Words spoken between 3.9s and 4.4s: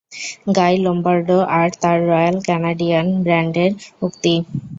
উক্তি।